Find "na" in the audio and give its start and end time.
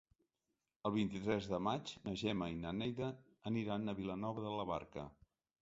2.07-2.15, 2.63-2.73